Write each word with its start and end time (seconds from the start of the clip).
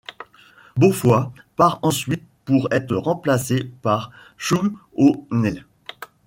Beaufoy 0.77 1.29
part 1.55 1.77
ensuite 1.83 2.23
pour 2.45 2.67
être 2.71 2.95
remplacé 2.97 3.71
par 3.83 4.09
Shug 4.35 4.73
O'Neill. 4.97 5.63